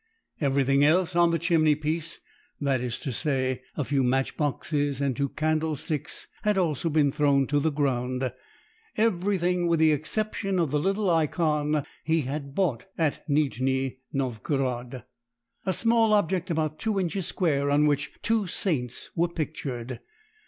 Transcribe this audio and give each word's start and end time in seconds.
Everything 0.39 0.83
else 0.83 1.15
on 1.15 1.29
the 1.29 1.37
chimney 1.37 1.75
piece, 1.75 2.21
that 2.59 2.81
is 2.81 2.97
to 2.97 3.13
say, 3.13 3.61
a 3.77 3.83
few 3.83 4.03
matchboxes 4.03 4.99
and 4.99 5.15
two 5.15 5.29
candle 5.29 5.75
sticks, 5.75 6.25
had 6.41 6.57
also 6.57 6.89
been 6.89 7.11
thrown 7.11 7.45
to 7.45 7.59
the 7.59 7.71
ground 7.71 8.33
everything 8.97 9.67
with 9.67 9.79
the 9.79 9.91
exception 9.91 10.57
of 10.57 10.71
the 10.71 10.79
little 10.79 11.07
Ikon 11.07 11.85
he 12.03 12.21
had 12.21 12.55
bought 12.55 12.85
at 12.97 13.23
Nijni 13.29 13.99
Novgorod, 14.11 15.03
a 15.67 15.71
small 15.71 16.13
object 16.13 16.49
about 16.49 16.79
two 16.79 16.99
inches 16.99 17.27
square 17.27 17.69
on 17.69 17.85
which 17.85 18.09
two 18.23 18.47
Saints 18.47 19.11
were 19.15 19.27
pictured. 19.29 19.99